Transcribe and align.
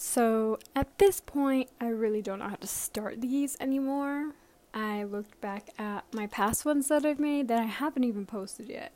So 0.00 0.60
at 0.76 0.96
this 0.98 1.18
point, 1.18 1.70
I 1.80 1.88
really 1.88 2.22
don't 2.22 2.38
know 2.38 2.46
how 2.46 2.54
to 2.54 2.68
start 2.68 3.20
these 3.20 3.56
anymore. 3.58 4.30
I 4.72 5.02
looked 5.02 5.40
back 5.40 5.70
at 5.76 6.04
my 6.14 6.28
past 6.28 6.64
ones 6.64 6.86
that 6.86 7.04
I've 7.04 7.18
made 7.18 7.48
that 7.48 7.58
I 7.58 7.64
haven't 7.64 8.04
even 8.04 8.24
posted 8.24 8.68
yet. 8.68 8.92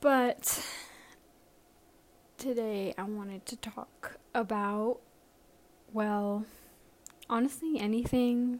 But 0.00 0.66
today 2.38 2.92
I 2.98 3.04
wanted 3.04 3.46
to 3.46 3.56
talk 3.56 4.16
about, 4.34 4.98
well, 5.92 6.44
honestly, 7.30 7.78
anything 7.78 8.58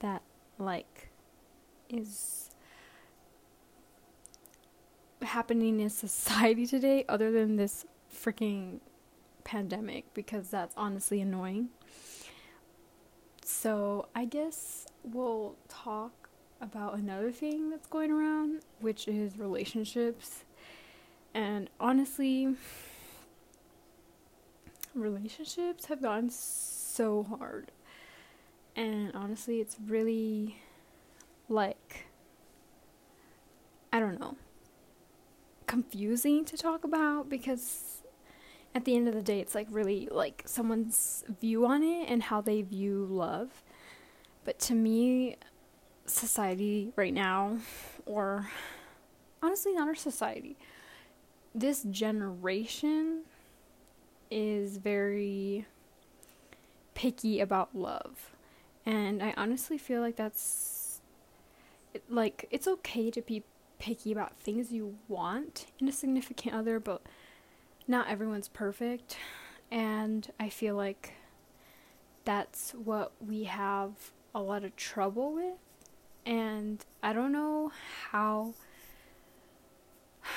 that, 0.00 0.20
like, 0.58 1.08
is 1.88 2.50
happening 5.22 5.80
in 5.80 5.88
society 5.88 6.66
today 6.76 7.06
other 7.08 7.32
than 7.32 7.56
this 7.56 7.86
freaking 8.14 8.80
pandemic 9.48 10.04
because 10.12 10.50
that's 10.50 10.74
honestly 10.76 11.22
annoying. 11.22 11.70
So, 13.42 14.08
I 14.14 14.26
guess 14.26 14.86
we'll 15.02 15.56
talk 15.68 16.28
about 16.60 16.98
another 16.98 17.32
thing 17.32 17.70
that's 17.70 17.86
going 17.86 18.10
around, 18.10 18.60
which 18.80 19.08
is 19.08 19.38
relationships. 19.38 20.44
And 21.32 21.70
honestly, 21.80 22.56
relationships 24.94 25.86
have 25.86 26.02
gotten 26.02 26.28
so 26.28 27.22
hard. 27.22 27.72
And 28.76 29.12
honestly, 29.14 29.60
it's 29.60 29.78
really 29.86 30.56
like 31.48 32.04
I 33.90 33.98
don't 33.98 34.20
know, 34.20 34.36
confusing 35.66 36.44
to 36.44 36.58
talk 36.58 36.84
about 36.84 37.30
because 37.30 38.02
at 38.74 38.84
the 38.84 38.94
end 38.96 39.08
of 39.08 39.14
the 39.14 39.22
day, 39.22 39.40
it's 39.40 39.54
like 39.54 39.66
really 39.70 40.08
like 40.10 40.42
someone's 40.46 41.24
view 41.40 41.66
on 41.66 41.82
it 41.82 42.08
and 42.08 42.22
how 42.24 42.40
they 42.40 42.62
view 42.62 43.06
love. 43.10 43.62
But 44.44 44.58
to 44.60 44.74
me, 44.74 45.36
society 46.06 46.92
right 46.96 47.12
now, 47.12 47.58
or 48.06 48.48
honestly, 49.42 49.72
not 49.72 49.88
our 49.88 49.94
society, 49.94 50.56
this 51.54 51.82
generation 51.84 53.24
is 54.30 54.76
very 54.76 55.66
picky 56.94 57.40
about 57.40 57.74
love. 57.74 58.32
And 58.84 59.22
I 59.22 59.34
honestly 59.36 59.78
feel 59.78 60.00
like 60.00 60.16
that's 60.16 61.00
like 62.08 62.46
it's 62.50 62.68
okay 62.68 63.10
to 63.10 63.22
be 63.22 63.44
picky 63.78 64.12
about 64.12 64.36
things 64.36 64.72
you 64.72 64.96
want 65.08 65.66
in 65.78 65.88
a 65.88 65.92
significant 65.92 66.54
other, 66.54 66.80
but 66.80 67.02
not 67.88 68.08
everyone's 68.08 68.48
perfect. 68.48 69.16
And 69.70 70.30
I 70.38 70.50
feel 70.50 70.76
like 70.76 71.14
that's 72.24 72.72
what 72.72 73.12
we 73.20 73.44
have 73.44 73.92
a 74.34 74.40
lot 74.40 74.62
of 74.62 74.76
trouble 74.76 75.32
with. 75.32 75.54
And 76.26 76.84
I 77.02 77.14
don't 77.14 77.32
know 77.32 77.72
how 78.10 78.52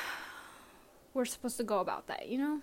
we're 1.13 1.25
supposed 1.25 1.57
to 1.57 1.63
go 1.63 1.79
about 1.79 2.07
that, 2.07 2.29
you 2.29 2.37
know? 2.37 2.61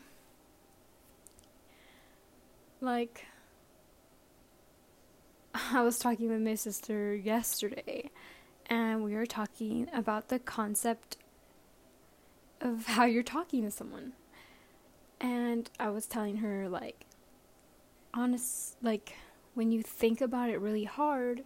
Like, 2.80 3.26
I 5.54 5.82
was 5.82 5.98
talking 5.98 6.30
with 6.30 6.40
my 6.40 6.54
sister 6.54 7.14
yesterday, 7.14 8.10
and 8.66 9.04
we 9.04 9.14
were 9.14 9.26
talking 9.26 9.88
about 9.92 10.28
the 10.28 10.38
concept 10.38 11.18
of 12.60 12.86
how 12.86 13.04
you're 13.04 13.22
talking 13.22 13.62
to 13.64 13.70
someone. 13.70 14.12
And 15.20 15.70
I 15.78 15.90
was 15.90 16.06
telling 16.06 16.36
her, 16.38 16.68
like, 16.68 17.04
honest, 18.14 18.76
like, 18.82 19.14
when 19.54 19.72
you 19.72 19.82
think 19.82 20.20
about 20.20 20.50
it 20.50 20.60
really 20.60 20.84
hard, 20.84 21.44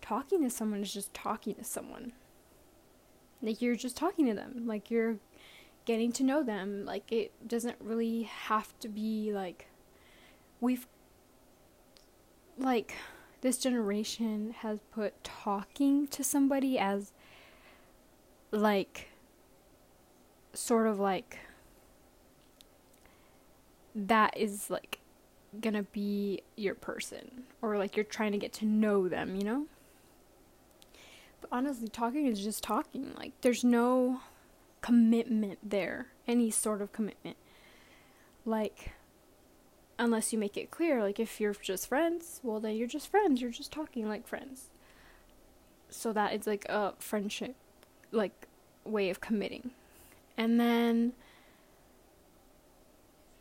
talking 0.00 0.42
to 0.42 0.50
someone 0.50 0.82
is 0.82 0.92
just 0.92 1.14
talking 1.14 1.54
to 1.54 1.64
someone. 1.64 2.12
Like, 3.42 3.62
you're 3.62 3.76
just 3.76 3.96
talking 3.96 4.26
to 4.26 4.34
them. 4.34 4.66
Like, 4.66 4.90
you're 4.90 5.16
getting 5.86 6.12
to 6.12 6.22
know 6.22 6.42
them. 6.42 6.84
Like, 6.84 7.10
it 7.10 7.32
doesn't 7.48 7.76
really 7.80 8.24
have 8.24 8.78
to 8.80 8.88
be, 8.88 9.32
like, 9.32 9.68
we've, 10.60 10.86
like, 12.58 12.94
this 13.40 13.58
generation 13.58 14.54
has 14.58 14.80
put 14.92 15.24
talking 15.24 16.06
to 16.08 16.22
somebody 16.22 16.78
as 16.78 17.12
like 18.50 19.08
sort 20.52 20.86
of 20.86 20.98
like 20.98 21.38
that 23.94 24.36
is 24.36 24.70
like 24.70 25.00
gonna 25.60 25.82
be 25.82 26.42
your 26.56 26.74
person 26.74 27.44
or 27.60 27.76
like 27.76 27.96
you're 27.96 28.04
trying 28.04 28.32
to 28.32 28.38
get 28.38 28.52
to 28.54 28.64
know 28.64 29.08
them, 29.08 29.34
you 29.34 29.44
know? 29.44 29.66
But 31.40 31.50
honestly, 31.52 31.88
talking 31.88 32.26
is 32.26 32.42
just 32.42 32.62
talking. 32.62 33.12
Like 33.16 33.32
there's 33.40 33.64
no 33.64 34.20
commitment 34.80 35.58
there, 35.62 36.08
any 36.28 36.50
sort 36.50 36.82
of 36.82 36.92
commitment. 36.92 37.36
Like 38.44 38.92
unless 40.00 40.32
you 40.32 40.38
make 40.38 40.56
it 40.56 40.70
clear 40.70 41.02
like 41.02 41.20
if 41.20 41.38
you're 41.38 41.52
just 41.52 41.86
friends 41.86 42.40
well 42.42 42.58
then 42.58 42.74
you're 42.74 42.88
just 42.88 43.08
friends 43.08 43.42
you're 43.42 43.50
just 43.50 43.70
talking 43.70 44.08
like 44.08 44.26
friends 44.26 44.70
so 45.90 46.10
that 46.10 46.32
is 46.32 46.46
like 46.46 46.64
a 46.70 46.94
friendship 46.98 47.54
like 48.10 48.46
way 48.84 49.10
of 49.10 49.20
committing 49.20 49.70
and 50.38 50.58
then 50.58 51.12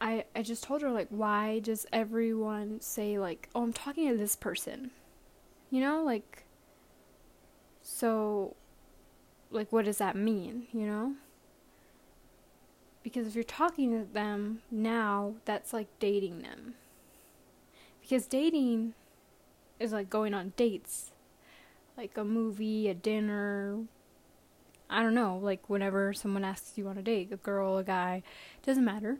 i 0.01 0.23
i 0.35 0.41
just 0.41 0.63
told 0.63 0.81
her 0.81 0.91
like 0.91 1.07
why 1.09 1.59
does 1.59 1.85
everyone 1.91 2.79
say 2.81 3.17
like 3.17 3.49
oh 3.55 3.63
i'm 3.63 3.73
talking 3.73 4.09
to 4.09 4.17
this 4.17 4.35
person 4.35 4.91
you 5.69 5.81
know 5.81 6.03
like 6.03 6.43
so 7.81 8.55
like 9.51 9.71
what 9.71 9.85
does 9.85 9.97
that 9.97 10.15
mean 10.15 10.67
you 10.71 10.85
know 10.85 11.13
because 13.03 13.27
if 13.27 13.35
you're 13.35 13.43
talking 13.43 13.91
to 13.91 14.11
them 14.11 14.61
now, 14.69 15.35
that's 15.45 15.73
like 15.73 15.87
dating 15.99 16.41
them. 16.41 16.75
Because 18.01 18.27
dating 18.27 18.93
is 19.79 19.91
like 19.91 20.09
going 20.09 20.33
on 20.33 20.53
dates. 20.55 21.11
Like 21.97 22.17
a 22.17 22.23
movie, 22.23 22.87
a 22.87 22.93
dinner, 22.93 23.79
I 24.89 25.03
don't 25.03 25.13
know, 25.13 25.37
like 25.41 25.69
whenever 25.69 26.13
someone 26.13 26.45
asks 26.45 26.77
you 26.77 26.87
on 26.87 26.97
a 26.97 27.01
date, 27.01 27.31
a 27.33 27.37
girl, 27.37 27.77
a 27.77 27.83
guy, 27.83 28.23
doesn't 28.65 28.85
matter. 28.85 29.17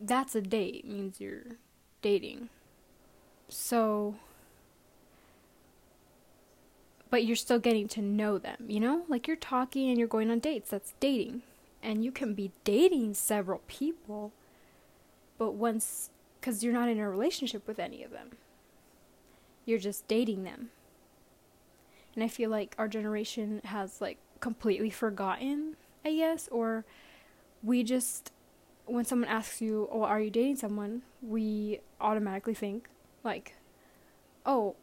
That's 0.00 0.34
a 0.34 0.40
date, 0.40 0.86
means 0.86 1.20
you're 1.20 1.58
dating. 2.02 2.48
So 3.48 4.16
but 7.10 7.24
you're 7.24 7.36
still 7.36 7.58
getting 7.58 7.88
to 7.88 8.00
know 8.00 8.38
them, 8.38 8.66
you 8.68 8.78
know? 8.78 9.02
Like 9.08 9.26
you're 9.26 9.36
talking 9.36 9.88
and 9.90 9.98
you're 9.98 10.06
going 10.06 10.30
on 10.30 10.38
dates, 10.38 10.70
that's 10.70 10.94
dating 11.00 11.42
and 11.82 12.04
you 12.04 12.12
can 12.12 12.34
be 12.34 12.52
dating 12.64 13.14
several 13.14 13.62
people, 13.66 14.32
but 15.38 15.52
once, 15.52 16.10
because 16.40 16.62
you're 16.62 16.72
not 16.72 16.88
in 16.88 16.98
a 16.98 17.08
relationship 17.08 17.66
with 17.66 17.78
any 17.78 18.02
of 18.02 18.10
them, 18.10 18.30
you're 19.64 19.78
just 19.78 20.06
dating 20.06 20.44
them. 20.44 20.70
And 22.14 22.24
I 22.24 22.28
feel 22.28 22.50
like 22.50 22.74
our 22.78 22.88
generation 22.88 23.60
has 23.64 24.00
like 24.00 24.18
completely 24.40 24.90
forgotten, 24.90 25.76
I 26.04 26.14
guess, 26.14 26.48
or 26.50 26.84
we 27.62 27.82
just, 27.82 28.32
when 28.90 29.04
someone 29.04 29.28
asks 29.28 29.60
you, 29.60 29.88
Oh, 29.90 30.02
are 30.02 30.20
you 30.20 30.30
dating 30.30 30.56
someone? 30.56 31.02
we 31.22 31.80
automatically 32.00 32.54
think, 32.54 32.88
like, 33.22 33.54
Oh, 34.44 34.76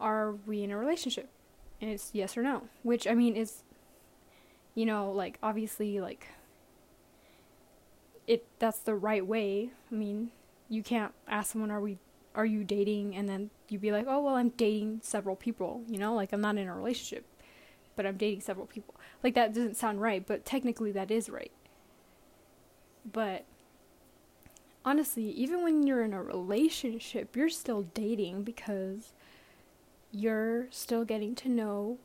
are 0.00 0.32
we 0.46 0.62
in 0.62 0.70
a 0.70 0.76
relationship? 0.76 1.28
And 1.80 1.90
it's 1.90 2.10
yes 2.12 2.36
or 2.36 2.42
no, 2.42 2.64
which 2.82 3.06
I 3.06 3.14
mean 3.14 3.36
is 3.36 3.62
you 4.74 4.84
know, 4.86 5.10
like 5.10 5.38
obviously 5.42 6.00
like 6.00 6.28
it 8.26 8.46
that's 8.58 8.78
the 8.80 8.94
right 8.94 9.26
way. 9.26 9.70
I 9.90 9.94
mean, 9.94 10.30
you 10.68 10.82
can't 10.82 11.12
ask 11.26 11.52
someone 11.52 11.70
are 11.70 11.80
we 11.80 11.98
are 12.34 12.46
you 12.46 12.62
dating 12.62 13.16
and 13.16 13.28
then 13.28 13.50
you'd 13.68 13.80
be 13.80 13.90
like, 13.90 14.06
"Oh, 14.06 14.22
well, 14.22 14.34
I'm 14.36 14.50
dating 14.50 15.00
several 15.02 15.34
people," 15.36 15.82
you 15.88 15.98
know? 15.98 16.14
Like 16.14 16.32
I'm 16.32 16.40
not 16.42 16.58
in 16.58 16.68
a 16.68 16.74
relationship, 16.74 17.24
but 17.96 18.06
I'm 18.06 18.16
dating 18.16 18.42
several 18.42 18.66
people. 18.66 18.94
Like 19.24 19.34
that 19.34 19.54
doesn't 19.54 19.76
sound 19.76 20.00
right, 20.02 20.24
but 20.26 20.44
technically 20.44 20.92
that 20.92 21.10
is 21.10 21.30
right. 21.30 21.52
But 23.10 23.44
honestly, 24.84 25.30
even 25.30 25.62
when 25.62 25.86
you're 25.86 26.02
in 26.02 26.12
a 26.12 26.22
relationship, 26.22 27.36
you're 27.36 27.48
still 27.48 27.82
dating 27.94 28.42
because 28.42 29.12
you're 30.12 30.68
still 30.70 31.04
getting 31.04 31.34
to 31.36 31.48
know 31.48 31.98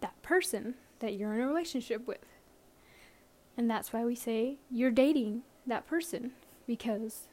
that 0.00 0.20
person 0.22 0.74
that 1.00 1.14
you're 1.14 1.34
in 1.34 1.40
a 1.40 1.46
relationship 1.46 2.06
with. 2.06 2.24
And 3.56 3.70
that's 3.70 3.92
why 3.92 4.04
we 4.04 4.14
say 4.14 4.56
you're 4.70 4.90
dating 4.90 5.42
that 5.66 5.86
person 5.86 6.32
because 6.66 7.28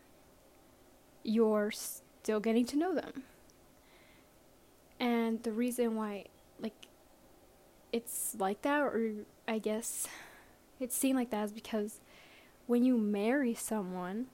you're 1.24 1.72
still 1.72 2.40
getting 2.40 2.66
to 2.66 2.78
know 2.78 2.94
them. 2.94 3.24
And 5.00 5.42
the 5.42 5.52
reason 5.52 5.96
why, 5.96 6.26
like, 6.60 6.88
it's 7.92 8.36
like 8.38 8.62
that, 8.62 8.82
or 8.82 9.14
I 9.48 9.58
guess 9.58 10.08
it's 10.80 10.96
seen 10.96 11.16
like 11.16 11.32
that, 11.32 11.46
is 11.46 11.52
because 11.52 12.00
when 12.68 12.84
you 12.84 12.98
marry 12.98 13.54
someone, 13.54 14.28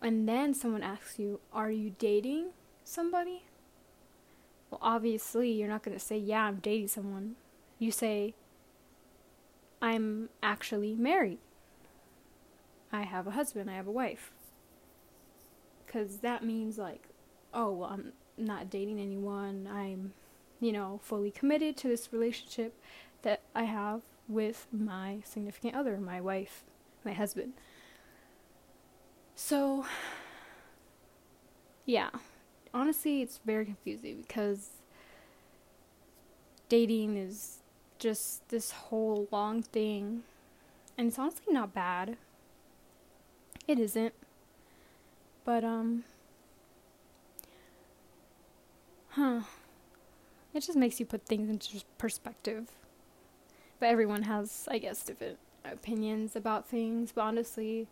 and 0.00 0.28
then 0.28 0.54
someone 0.54 0.82
asks 0.82 1.18
you, 1.18 1.40
Are 1.52 1.70
you 1.70 1.94
dating 1.98 2.50
somebody? 2.84 3.44
Well, 4.70 4.80
obviously, 4.82 5.50
you're 5.52 5.68
not 5.68 5.82
going 5.82 5.96
to 5.96 6.04
say, 6.04 6.18
Yeah, 6.18 6.44
I'm 6.44 6.56
dating 6.56 6.88
someone. 6.88 7.36
You 7.78 7.90
say, 7.90 8.34
I'm 9.80 10.28
actually 10.42 10.94
married. 10.94 11.38
I 12.92 13.02
have 13.02 13.26
a 13.26 13.32
husband, 13.32 13.70
I 13.70 13.74
have 13.74 13.86
a 13.86 13.92
wife. 13.92 14.32
Because 15.86 16.18
that 16.18 16.44
means, 16.44 16.78
like, 16.78 17.08
oh, 17.52 17.72
well, 17.72 17.90
I'm 17.90 18.12
not 18.36 18.70
dating 18.70 19.00
anyone. 19.00 19.68
I'm, 19.70 20.12
you 20.60 20.72
know, 20.72 21.00
fully 21.02 21.30
committed 21.30 21.76
to 21.78 21.88
this 21.88 22.12
relationship 22.12 22.74
that 23.22 23.42
I 23.54 23.64
have 23.64 24.02
with 24.32 24.66
my 24.72 25.18
significant 25.24 25.74
other, 25.74 25.98
my 25.98 26.20
wife, 26.20 26.64
my 27.04 27.12
husband. 27.12 27.52
So, 29.34 29.86
yeah, 31.84 32.10
honestly, 32.72 33.22
it's 33.22 33.40
very 33.44 33.64
confusing 33.64 34.22
because 34.26 34.70
dating 36.68 37.16
is 37.16 37.58
just 37.98 38.48
this 38.48 38.70
whole 38.70 39.28
long 39.30 39.62
thing, 39.62 40.22
and 40.96 41.08
it's 41.08 41.18
honestly 41.18 41.52
not 41.52 41.74
bad. 41.74 42.16
It 43.66 43.78
isn't. 43.78 44.14
But, 45.44 45.64
um, 45.64 46.04
huh. 49.10 49.42
It 50.54 50.60
just 50.60 50.76
makes 50.76 51.00
you 51.00 51.06
put 51.06 51.24
things 51.24 51.48
into 51.48 51.84
perspective. 51.98 52.68
But 53.82 53.88
everyone 53.88 54.22
has, 54.22 54.68
I 54.70 54.78
guess, 54.78 55.02
different 55.02 55.40
opinions 55.64 56.36
about 56.36 56.68
things. 56.68 57.10
But 57.10 57.22
honestly, 57.22 57.88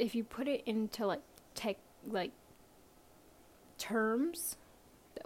if 0.00 0.16
you 0.16 0.24
put 0.24 0.48
it 0.48 0.64
into 0.66 1.06
like 1.06 1.20
tech 1.54 1.76
like 2.04 2.32
terms 3.78 4.56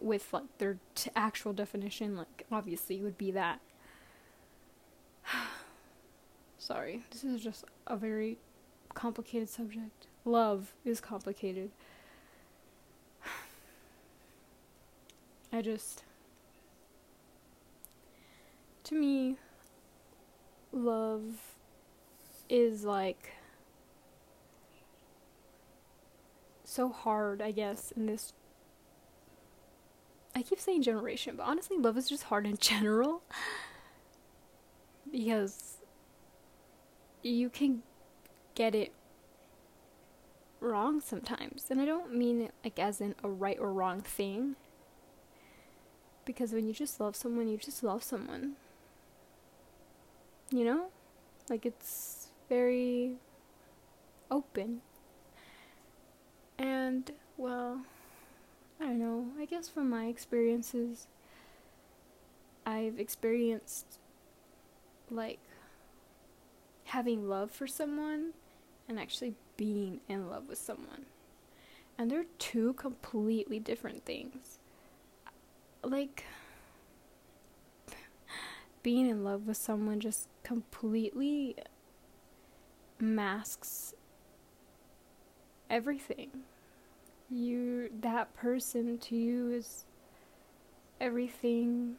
with 0.03 0.35
like 0.35 0.59
their 0.59 0.77
t- 0.95 1.11
actual 1.17 1.55
definition 1.55 2.15
like 2.15 2.45
obviously 2.53 2.99
it 2.99 3.03
would 3.03 3.17
be 3.17 3.31
that. 3.31 3.61
Sorry. 6.59 7.05
This 7.11 7.25
is 7.25 7.43
just 7.43 7.65
a 7.87 7.97
very 7.97 8.37
complicated 8.93 9.49
subject. 9.49 10.09
Love 10.27 10.75
is 10.85 11.01
complicated. 11.01 11.71
I 15.55 15.63
just 15.63 16.03
to 18.87 18.95
me 18.95 19.37
love 20.73 21.25
is 22.49 22.85
like 22.85 23.33
so 26.65 26.89
hard, 26.91 27.41
I 27.41 27.51
guess, 27.51 27.93
in 27.93 28.07
this. 28.07 28.33
I 30.35 30.43
keep 30.43 30.61
saying 30.61 30.83
generation, 30.83 31.37
but 31.37 31.45
honestly, 31.45 31.79
love 31.79 31.97
is 31.97 32.09
just 32.09 32.25
hard 32.25 32.47
in 32.47 32.57
general. 32.61 33.23
because 35.11 35.79
you 37.23 37.49
can 37.49 37.83
get 38.55 38.75
it 38.75 38.93
wrong 40.61 41.01
sometimes. 41.01 41.67
And 41.71 41.81
I 41.81 41.87
don't 41.87 42.15
mean 42.15 42.43
it 42.43 42.55
like 42.63 42.79
as 42.79 43.01
in 43.01 43.15
a 43.25 43.29
right 43.29 43.59
or 43.59 43.73
wrong 43.73 44.01
thing. 44.01 44.57
Because 46.25 46.53
when 46.53 46.67
you 46.67 46.73
just 46.73 47.01
love 47.01 47.17
someone, 47.17 47.49
you 47.49 47.57
just 47.57 47.83
love 47.83 48.03
someone. 48.03 48.57
You 50.51 50.65
know? 50.65 50.87
Like 51.49 51.67
it's 51.67 52.29
very 52.49 53.17
open. 54.31 54.81
And, 56.59 57.11
well, 57.37 57.83
I 58.81 58.85
don't 58.85 58.99
know. 58.99 59.27
I 59.39 59.45
guess 59.45 59.69
from 59.69 59.91
my 59.91 60.07
experiences, 60.07 61.07
I've 62.65 62.99
experienced 62.99 63.99
like 65.11 65.39
having 66.85 67.29
love 67.29 67.51
for 67.51 67.67
someone 67.67 68.33
and 68.89 68.99
actually 68.99 69.35
being 69.57 70.01
in 70.09 70.29
love 70.29 70.49
with 70.49 70.59
someone. 70.59 71.07
And 71.99 72.11
they're 72.11 72.27
two 72.39 72.75
completely 72.75 73.59
different 73.59 74.05
things. 74.05 74.59
Like, 75.83 76.25
being 78.83 79.09
in 79.09 79.25
love 79.25 79.47
with 79.47 79.57
someone 79.57 80.01
just 80.01 80.29
completely 80.47 81.57
masks 83.01 83.95
everything. 85.69 86.31
You 87.29 87.91
that 88.01 88.33
person 88.37 88.97
to 88.99 89.17
you 89.17 89.51
is 89.51 89.87
everything 91.01 91.97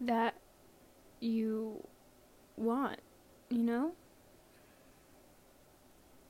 that 0.00 0.34
you 1.20 1.86
want, 2.56 2.98
you 3.48 3.62
know? 3.62 3.92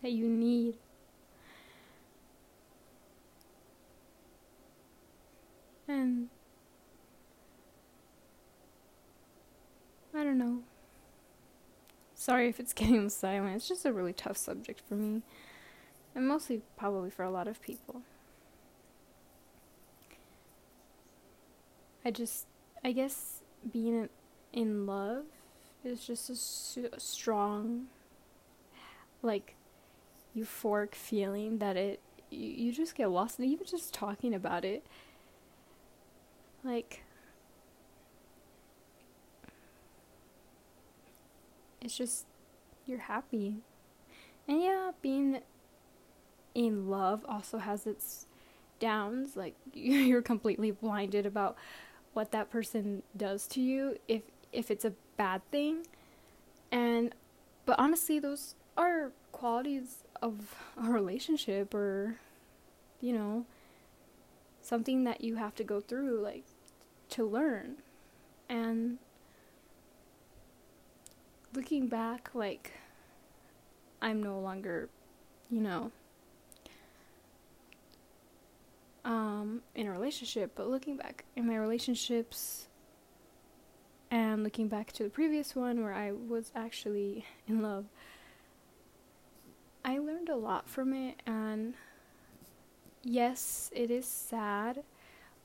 That 0.03 0.13
you 0.13 0.29
need. 0.29 0.75
And 5.89 6.29
I 10.15 10.23
don't 10.23 10.39
know. 10.39 10.61
Sorry 12.15 12.49
if 12.49 12.61
it's 12.61 12.73
getting 12.75 13.09
silent. 13.09 13.57
It's 13.57 13.69
just 13.69 13.85
a 13.85 13.93
really 13.93 14.13
tough 14.13 14.37
subject 14.37 14.81
for 14.89 14.95
me. 14.95 15.23
And 16.15 16.29
mostly 16.29 16.63
probably 16.77 17.11
for 17.11 17.25
a 17.25 17.31
lot 17.31 17.49
of 17.49 17.61
people. 17.61 18.03
I 22.05 22.11
just, 22.11 22.47
I 22.85 22.93
guess 22.93 23.41
being 23.73 24.09
in 24.53 24.87
love 24.87 25.25
is 25.83 26.07
just 26.07 26.31
a, 26.31 26.37
su- 26.37 26.91
strong, 26.99 27.87
like, 29.23 29.55
euphoric 30.37 30.95
feeling 30.95 31.59
that 31.59 31.77
it, 31.77 32.01
you, 32.31 32.47
you 32.49 32.73
just 32.73 32.95
get 32.95 33.11
lost 33.11 33.39
in 33.39 33.47
even 33.47 33.67
just 33.67 33.95
talking 33.95 34.35
about 34.35 34.65
it. 34.65 34.85
Like, 36.63 37.04
it's 41.85 41.97
just 41.97 42.27
you're 42.87 42.99
happy. 42.99 43.59
And 44.47 44.63
yeah, 44.63 44.91
being 45.03 45.41
in 46.55 46.89
love 46.89 47.25
also 47.29 47.59
has 47.59 47.87
its 47.87 48.27
downs. 48.79 49.37
Like 49.37 49.55
you're 49.73 50.23
completely 50.23 50.71
blinded 50.71 51.27
about 51.27 51.57
what 52.13 52.31
that 52.33 52.51
person 52.51 53.03
does 53.17 53.47
to 53.49 53.61
you 53.61 53.99
if 54.09 54.23
if 54.53 54.71
it's 54.71 54.85
a 54.85 54.93
bad 55.17 55.43
thing. 55.51 55.87
And 56.71 57.15
but 57.67 57.79
honestly, 57.79 58.19
those 58.19 58.55
are 58.77 59.13
qualities 59.33 60.05
of 60.23 60.55
a 60.83 60.89
relationship 60.91 61.75
or 61.75 62.17
you 63.01 63.13
know 63.13 63.45
something 64.61 65.05
that 65.05 65.21
you 65.23 65.37
have 65.37 65.55
to 65.55 65.65
go 65.65 65.81
through 65.81 66.21
like 66.21 66.45
to 67.11 67.25
learn. 67.25 67.77
And 68.49 68.99
looking 71.55 71.87
back, 71.87 72.31
like, 72.35 72.73
I'm 74.03 74.23
no 74.23 74.39
longer, 74.39 74.89
you 75.51 75.61
know, 75.61 75.91
um, 79.05 79.63
in 79.75 79.87
a 79.87 79.93
relationship, 79.93 80.53
but 80.55 80.69
looking 80.69 80.97
back 80.97 81.25
in 81.37 81.47
my 81.47 81.57
relationships 81.57 82.69
and 84.11 84.43
looking 84.43 84.69
back 84.69 84.93
to 84.93 85.05
the 85.05 85.11
previous 85.11 85.55
one 85.55 85.83
where 85.83 85.95
I 85.95 86.13
was 86.13 86.51
actually 86.55 87.25
in 87.47 87.63
love, 87.63 87.87
I 89.85 89.99
learned 89.99 90.29
a 90.29 90.37
lot 90.37 90.69
from 90.69 90.95
it, 90.95 91.17
and 91.27 91.75
yes, 93.03 93.71
it 93.75 93.91
is 93.91 94.07
sad 94.07 94.83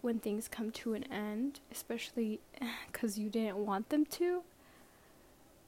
when 0.01 0.19
things 0.19 0.47
come 0.47 0.71
to 0.71 0.93
an 0.93 1.03
end, 1.11 1.59
especially 1.71 2.39
because 2.91 3.19
you 3.19 3.29
didn't 3.29 3.57
want 3.57 3.89
them 3.89 4.05
to. 4.05 4.43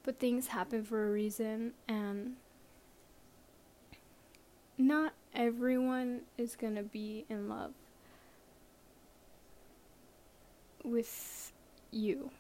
But 0.03 0.20
things 0.20 0.48
happen 0.48 0.84
for 0.84 1.08
a 1.08 1.12
reason, 1.12 1.74
and 1.88 2.38
not 4.77 5.13
everyone 5.34 6.22
is 6.38 6.55
gonna 6.55 6.84
be 6.84 7.25
in 7.29 7.48
love 7.48 7.74
with 10.84 11.51
you. 11.91 12.31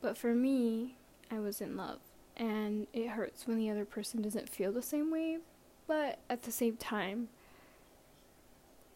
But 0.00 0.18
for 0.18 0.34
me, 0.34 0.96
I 1.30 1.38
was 1.38 1.60
in 1.60 1.76
love, 1.76 2.00
and 2.36 2.86
it 2.92 3.08
hurts 3.08 3.46
when 3.46 3.58
the 3.58 3.70
other 3.70 3.84
person 3.84 4.20
doesn't 4.20 4.48
feel 4.48 4.72
the 4.72 4.82
same 4.82 5.10
way, 5.10 5.38
but 5.86 6.18
at 6.28 6.42
the 6.42 6.52
same 6.52 6.76
time, 6.76 7.28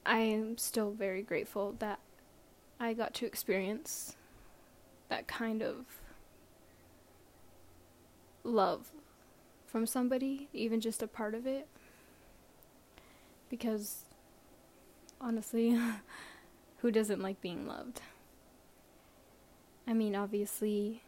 I 0.04 0.18
am 0.18 0.58
still 0.58 0.90
very 0.90 1.22
grateful 1.22 1.76
that 1.78 2.00
I 2.80 2.92
got 2.94 3.14
to 3.14 3.26
experience 3.26 4.16
that 5.08 5.26
kind 5.26 5.62
of 5.62 5.86
love 8.44 8.90
from 9.66 9.86
somebody, 9.86 10.48
even 10.52 10.80
just 10.80 11.02
a 11.02 11.06
part 11.06 11.34
of 11.34 11.46
it. 11.46 11.68
Because 13.48 14.04
honestly, 15.20 15.78
who 16.78 16.90
doesn't 16.90 17.20
like 17.20 17.40
being 17.40 17.66
loved? 17.66 18.00
I 19.86 19.94
mean, 19.94 20.14
obviously, 20.14 21.02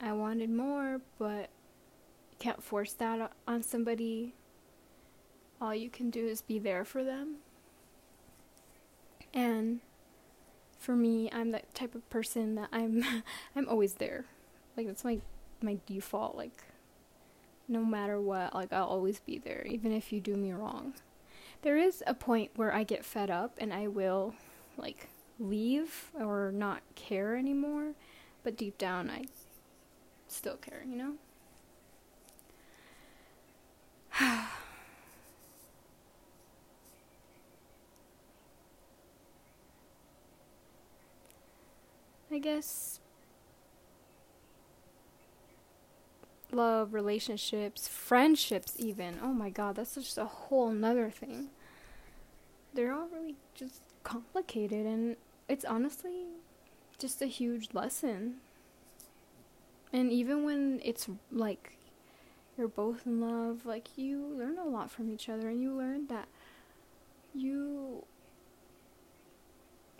I 0.00 0.12
wanted 0.12 0.50
more, 0.50 1.00
but 1.18 1.48
you 2.30 2.36
can't 2.38 2.62
force 2.62 2.92
that 2.94 3.32
on 3.46 3.62
somebody. 3.62 4.34
All 5.60 5.74
you 5.74 5.90
can 5.90 6.10
do 6.10 6.26
is 6.26 6.42
be 6.42 6.58
there 6.58 6.84
for 6.84 7.04
them. 7.04 7.36
And 9.32 9.80
for 10.80 10.96
me, 10.96 11.30
I'm 11.30 11.50
that 11.50 11.72
type 11.74 11.94
of 11.94 12.08
person 12.10 12.56
that 12.56 12.70
I'm 12.72 13.04
I'm 13.54 13.68
always 13.68 13.94
there. 13.94 14.24
Like 14.76 14.86
that's 14.86 15.04
my 15.04 15.20
my 15.62 15.78
default 15.86 16.36
like 16.36 16.64
no 17.68 17.84
matter 17.84 18.20
what, 18.20 18.54
like 18.54 18.72
I'll 18.72 18.86
always 18.86 19.20
be 19.20 19.38
there 19.38 19.64
even 19.68 19.92
if 19.92 20.12
you 20.12 20.20
do 20.20 20.34
me 20.34 20.52
wrong. 20.52 20.94
There 21.62 21.76
is 21.76 22.02
a 22.06 22.14
point 22.14 22.50
where 22.56 22.74
I 22.74 22.82
get 22.82 23.04
fed 23.04 23.30
up 23.30 23.54
and 23.58 23.72
I 23.72 23.86
will 23.86 24.34
like 24.76 25.08
leave 25.38 26.10
or 26.18 26.50
not 26.52 26.80
care 26.94 27.36
anymore, 27.36 27.92
but 28.42 28.56
deep 28.56 28.78
down 28.78 29.10
I 29.10 29.26
still 30.26 30.56
care, 30.56 30.82
you 30.88 30.96
know? 30.96 31.14
I 42.32 42.38
guess 42.38 43.00
love, 46.52 46.94
relationships, 46.94 47.88
friendships, 47.88 48.74
even. 48.78 49.18
Oh 49.22 49.32
my 49.32 49.50
god, 49.50 49.76
that's 49.76 49.94
just 49.94 50.18
a 50.18 50.24
whole 50.24 50.70
nother 50.70 51.10
thing. 51.10 51.48
They're 52.74 52.92
all 52.92 53.08
really 53.12 53.36
just 53.54 53.82
complicated, 54.04 54.86
and 54.86 55.16
it's 55.48 55.64
honestly 55.64 56.26
just 56.98 57.20
a 57.20 57.26
huge 57.26 57.68
lesson. 57.72 58.36
And 59.92 60.12
even 60.12 60.44
when 60.44 60.80
it's 60.84 61.08
like 61.32 61.72
you're 62.56 62.68
both 62.68 63.06
in 63.06 63.20
love, 63.20 63.66
like 63.66 63.88
you 63.96 64.24
learn 64.24 64.58
a 64.58 64.64
lot 64.64 64.90
from 64.90 65.10
each 65.10 65.28
other, 65.28 65.48
and 65.48 65.60
you 65.60 65.72
learn 65.72 66.06
that 66.06 66.28
you 67.34 68.04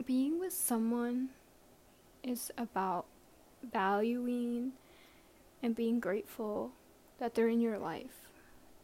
being 0.04 0.38
with 0.40 0.52
someone 0.52 1.30
is 2.22 2.50
about 2.58 3.06
valuing 3.62 4.72
and 5.62 5.74
being 5.74 6.00
grateful 6.00 6.72
that 7.18 7.34
they're 7.34 7.48
in 7.48 7.60
your 7.60 7.78
life. 7.78 8.28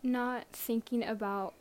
Not 0.03 0.47
thinking 0.53 1.03
about, 1.03 1.55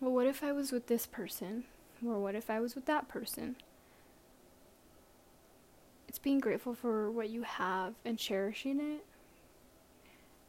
well, 0.00 0.12
what 0.12 0.26
if 0.26 0.42
I 0.42 0.52
was 0.52 0.72
with 0.72 0.86
this 0.86 1.06
person? 1.06 1.64
Or 2.04 2.18
what 2.18 2.34
if 2.34 2.50
I 2.50 2.60
was 2.60 2.74
with 2.74 2.86
that 2.86 3.08
person? 3.08 3.56
It's 6.08 6.18
being 6.18 6.40
grateful 6.40 6.74
for 6.74 7.10
what 7.10 7.30
you 7.30 7.42
have 7.42 7.94
and 8.04 8.18
cherishing 8.18 8.80
it. 8.80 9.04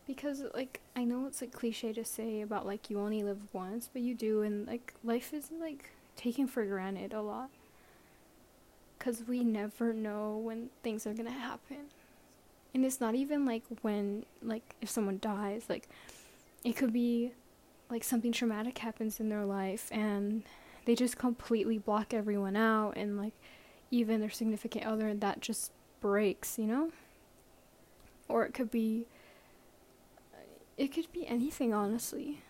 Because, 0.05 0.43
like, 0.53 0.79
I 0.95 1.03
know 1.03 1.25
it's 1.25 1.41
like 1.41 1.51
cliche 1.51 1.91
to 1.93 2.05
say 2.05 2.41
about 2.41 2.65
like 2.65 2.89
you 2.89 2.99
only 2.99 3.23
live 3.23 3.39
once, 3.51 3.89
but 3.91 4.01
you 4.01 4.15
do, 4.15 4.41
and 4.41 4.65
like 4.65 4.93
life 5.03 5.33
is 5.33 5.51
like 5.59 5.89
taken 6.15 6.47
for 6.47 6.65
granted 6.65 7.13
a 7.13 7.21
lot. 7.21 7.49
Because 8.97 9.27
we 9.27 9.43
never 9.43 9.93
know 9.93 10.37
when 10.37 10.69
things 10.83 11.05
are 11.05 11.13
gonna 11.13 11.31
happen. 11.31 11.89
And 12.73 12.85
it's 12.85 12.99
not 12.99 13.15
even 13.15 13.45
like 13.45 13.63
when 13.81 14.25
like 14.41 14.75
if 14.81 14.89
someone 14.89 15.19
dies 15.19 15.65
like 15.69 15.87
it 16.63 16.75
could 16.75 16.93
be 16.93 17.31
like 17.89 18.03
something 18.03 18.31
traumatic 18.31 18.77
happens 18.77 19.19
in 19.19 19.29
their 19.29 19.45
life 19.45 19.89
and 19.91 20.43
they 20.85 20.93
just 20.93 21.17
completely 21.17 21.77
block 21.77 22.13
everyone 22.13 22.55
out 22.55 22.97
and 22.97 23.17
like 23.17 23.33
even 23.89 24.19
their 24.19 24.29
significant 24.29 24.85
other 24.85 25.13
that 25.13 25.39
just 25.39 25.71
breaks 26.01 26.59
you 26.59 26.65
know? 26.65 26.91
Or 28.27 28.45
it 28.45 28.53
could 28.53 28.69
be 28.69 29.07
it 30.77 30.89
could 30.93 31.11
be 31.11 31.25
anything 31.27 31.73
honestly. 31.73 32.41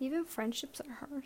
Even 0.00 0.24
friendships 0.24 0.80
are 0.80 0.94
hard 0.94 1.24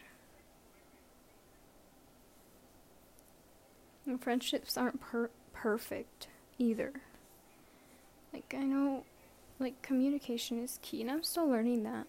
and 4.07 4.23
friendships 4.23 4.77
aren't 4.77 5.01
per- 5.01 5.31
perfect 5.53 6.29
either. 6.59 6.93
Like, 8.33 8.55
I 8.57 8.63
know, 8.63 9.05
like, 9.59 9.83
communication 9.83 10.63
is 10.63 10.79
key, 10.83 11.01
and 11.03 11.11
I'm 11.11 11.23
still 11.23 11.49
learning 11.49 11.83
that. 11.83 12.07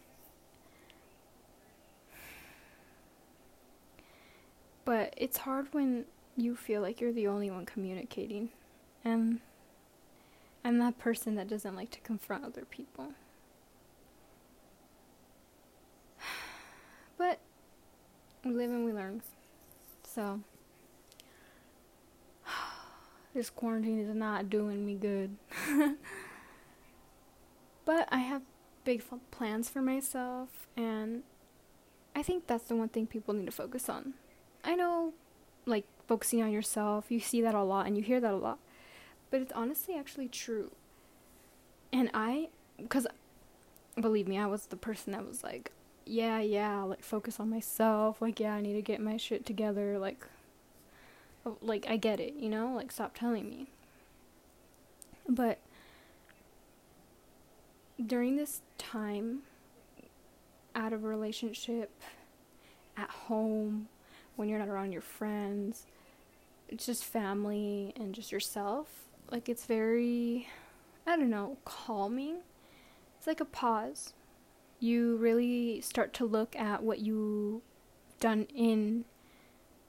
But 4.85 5.13
it's 5.17 5.37
hard 5.39 5.67
when 5.73 6.05
you 6.37 6.55
feel 6.55 6.81
like 6.81 7.01
you're 7.01 7.11
the 7.11 7.27
only 7.27 7.51
one 7.51 7.65
communicating. 7.65 8.49
And 9.03 9.41
I'm 10.63 10.77
that 10.79 10.97
person 10.97 11.35
that 11.35 11.49
doesn't 11.49 11.75
like 11.75 11.91
to 11.91 11.99
confront 12.01 12.45
other 12.45 12.65
people. 12.65 13.07
But 17.17 17.39
we 18.45 18.51
live 18.51 18.69
and 18.69 18.85
we 18.85 18.93
learn. 18.93 19.23
So. 20.03 20.41
This 23.37 23.51
quarantine 23.51 23.99
is 23.99 24.15
not 24.15 24.49
doing 24.49 24.83
me 24.83 24.95
good. 24.95 25.37
but 27.85 28.07
I 28.11 28.17
have 28.17 28.41
big 28.83 29.03
plans 29.29 29.69
for 29.69 29.79
myself, 29.79 30.67
and 30.75 31.21
I 32.15 32.23
think 32.23 32.47
that's 32.47 32.63
the 32.63 32.75
one 32.75 32.89
thing 32.89 33.05
people 33.05 33.35
need 33.35 33.45
to 33.45 33.51
focus 33.51 33.89
on. 33.89 34.15
I 34.63 34.73
know, 34.73 35.13
like, 35.67 35.85
focusing 36.07 36.41
on 36.41 36.51
yourself, 36.51 37.11
you 37.11 37.19
see 37.19 37.43
that 37.43 37.53
a 37.53 37.61
lot 37.61 37.85
and 37.85 37.95
you 37.95 38.01
hear 38.01 38.19
that 38.19 38.33
a 38.33 38.37
lot, 38.37 38.57
but 39.29 39.39
it's 39.39 39.53
honestly 39.53 39.93
actually 39.93 40.29
true. 40.29 40.71
And 41.93 42.09
I, 42.15 42.47
because 42.79 43.05
believe 44.01 44.27
me, 44.27 44.39
I 44.39 44.47
was 44.47 44.65
the 44.65 44.77
person 44.77 45.13
that 45.13 45.27
was 45.27 45.43
like, 45.43 45.71
yeah, 46.07 46.39
yeah, 46.39 46.81
like, 46.81 47.03
focus 47.03 47.39
on 47.39 47.51
myself, 47.51 48.19
like, 48.19 48.39
yeah, 48.39 48.55
I 48.55 48.61
need 48.61 48.73
to 48.73 48.81
get 48.81 48.99
my 48.99 49.17
shit 49.17 49.45
together, 49.45 49.99
like, 49.99 50.25
like 51.61 51.85
I 51.89 51.97
get 51.97 52.19
it, 52.19 52.35
you 52.35 52.49
know? 52.49 52.73
Like 52.75 52.91
stop 52.91 53.17
telling 53.17 53.49
me. 53.49 53.67
But 55.27 55.59
during 58.03 58.35
this 58.37 58.61
time 58.77 59.39
out 60.75 60.93
of 60.93 61.03
a 61.03 61.07
relationship 61.07 61.91
at 62.95 63.09
home 63.09 63.87
when 64.35 64.47
you're 64.47 64.59
not 64.59 64.69
around 64.69 64.91
your 64.91 65.01
friends, 65.01 65.85
it's 66.69 66.85
just 66.85 67.03
family 67.03 67.93
and 67.95 68.13
just 68.13 68.31
yourself. 68.31 68.87
Like 69.31 69.49
it's 69.49 69.65
very 69.65 70.47
I 71.05 71.15
don't 71.15 71.29
know, 71.29 71.57
calming. 71.63 72.39
It's 73.17 73.27
like 73.27 73.39
a 73.39 73.45
pause. 73.45 74.13
You 74.79 75.15
really 75.15 75.79
start 75.81 76.13
to 76.15 76.25
look 76.25 76.55
at 76.55 76.83
what 76.83 76.99
you've 76.99 77.61
done 78.19 78.45
in 78.53 79.05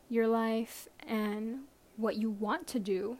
your 0.08 0.26
life 0.26 0.88
and 1.06 1.60
what 1.96 2.16
you 2.16 2.30
want 2.30 2.66
to 2.68 2.78
do. 2.78 3.18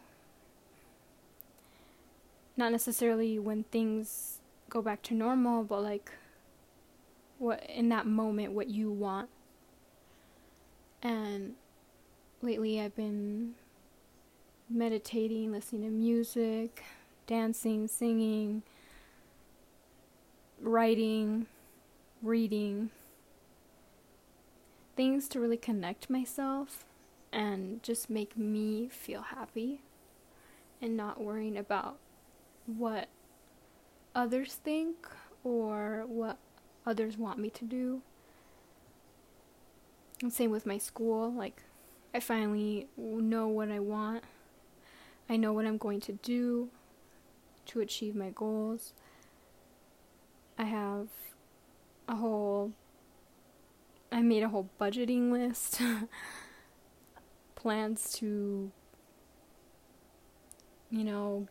Not 2.56 2.72
necessarily 2.72 3.38
when 3.38 3.64
things 3.64 4.38
go 4.68 4.82
back 4.82 5.02
to 5.02 5.14
normal, 5.14 5.64
but 5.64 5.82
like 5.82 6.10
what 7.38 7.64
in 7.68 7.88
that 7.90 8.06
moment 8.06 8.52
what 8.52 8.68
you 8.68 8.90
want. 8.90 9.28
And 11.02 11.54
lately 12.42 12.80
I've 12.80 12.96
been 12.96 13.54
meditating, 14.68 15.52
listening 15.52 15.82
to 15.82 15.90
music, 15.90 16.82
dancing, 17.26 17.86
singing, 17.86 18.62
writing, 20.60 21.46
reading, 22.22 22.90
things 24.98 25.28
to 25.28 25.38
really 25.38 25.56
connect 25.56 26.10
myself 26.10 26.84
and 27.32 27.80
just 27.84 28.10
make 28.10 28.36
me 28.36 28.88
feel 28.88 29.22
happy 29.22 29.80
and 30.82 30.96
not 30.96 31.22
worrying 31.22 31.56
about 31.56 31.98
what 32.66 33.06
others 34.12 34.54
think 34.54 35.06
or 35.44 36.02
what 36.08 36.36
others 36.84 37.16
want 37.16 37.38
me 37.38 37.48
to 37.48 37.64
do. 37.64 38.02
And 40.20 40.32
same 40.32 40.50
with 40.50 40.66
my 40.66 40.78
school, 40.78 41.32
like 41.32 41.62
I 42.12 42.18
finally 42.18 42.88
know 42.96 43.46
what 43.46 43.70
I 43.70 43.78
want. 43.78 44.24
I 45.30 45.36
know 45.36 45.52
what 45.52 45.64
I'm 45.64 45.78
going 45.78 46.00
to 46.00 46.12
do 46.14 46.70
to 47.66 47.78
achieve 47.78 48.16
my 48.16 48.30
goals. 48.30 48.94
I 50.58 50.64
have 50.64 51.06
a 52.08 52.16
whole 52.16 52.72
I 54.10 54.22
made 54.22 54.42
a 54.42 54.48
whole 54.48 54.68
budgeting 54.80 55.30
list. 55.30 55.80
Plans 57.54 58.12
to, 58.14 58.70
you 60.90 61.04
know, 61.04 61.46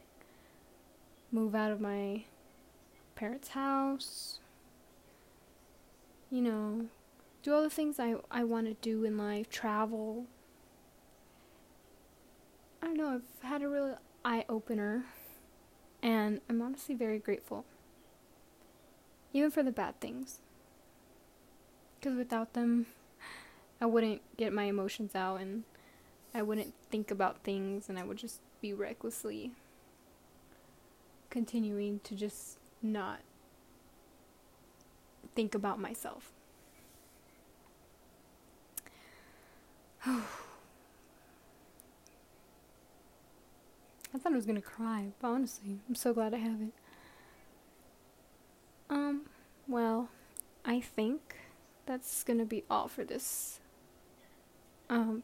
move 1.31 1.53
out 1.53 1.71
of 1.71 1.79
my 1.79 2.23
parents' 3.15 3.49
house. 3.49 4.39
You 6.29 6.41
know, 6.41 6.87
do 7.43 7.53
all 7.53 7.61
the 7.61 7.69
things 7.69 7.99
I, 7.99 8.15
I 8.29 8.43
want 8.43 8.67
to 8.67 8.73
do 8.75 9.03
in 9.03 9.17
life, 9.17 9.49
travel. 9.49 10.25
I 12.81 12.87
don't 12.87 12.97
know, 12.97 13.09
I've 13.09 13.49
had 13.49 13.61
a 13.61 13.69
real 13.69 13.97
eye 14.23 14.45
opener, 14.49 15.05
and 16.01 16.41
I'm 16.49 16.61
honestly 16.61 16.95
very 16.95 17.19
grateful. 17.19 17.65
Even 19.33 19.51
for 19.51 19.63
the 19.63 19.71
bad 19.71 19.99
things. 19.99 20.39
Because 22.07 22.19
without 22.19 22.53
them, 22.53 22.85
I 23.81 23.85
wouldn't 23.85 24.21
get 24.37 24.53
my 24.53 24.63
emotions 24.63 25.13
out 25.13 25.41
and 25.41 25.65
I 26.33 26.41
wouldn't 26.41 26.73
think 26.89 27.11
about 27.11 27.43
things 27.43 27.89
and 27.89 27.99
I 27.99 28.03
would 28.03 28.15
just 28.15 28.39
be 28.61 28.73
recklessly 28.73 29.51
continuing 31.29 31.99
to 32.05 32.15
just 32.15 32.59
not 32.81 33.19
think 35.35 35.53
about 35.53 35.81
myself. 35.81 36.31
I 40.05 40.21
thought 44.17 44.31
I 44.31 44.35
was 44.35 44.45
gonna 44.45 44.61
cry, 44.61 45.07
but 45.19 45.27
honestly, 45.27 45.79
I'm 45.89 45.95
so 45.95 46.13
glad 46.13 46.33
I 46.33 46.37
haven't. 46.37 46.73
Um, 48.89 49.23
well, 49.67 50.07
I 50.63 50.79
think 50.79 51.35
that's 51.87 52.23
gonna 52.23 52.45
be 52.45 52.63
all 52.69 52.87
for 52.87 53.03
this 53.03 53.59
um 54.89 55.23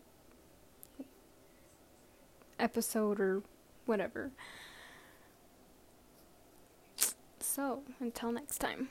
episode 2.60 3.20
or 3.20 3.44
whatever. 3.86 4.32
So, 7.40 7.84
until 8.00 8.32
next 8.32 8.58
time. 8.58 8.90